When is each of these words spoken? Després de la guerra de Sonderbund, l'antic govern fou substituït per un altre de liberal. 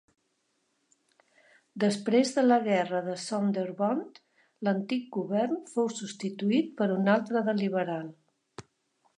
Després 1.83 2.31
de 2.37 2.45
la 2.47 2.57
guerra 2.63 3.01
de 3.09 3.17
Sonderbund, 3.25 4.17
l'antic 4.69 5.07
govern 5.19 5.63
fou 5.75 5.93
substituït 6.01 6.75
per 6.81 6.89
un 6.97 7.15
altre 7.19 7.45
de 7.51 7.57
liberal. 7.63 8.11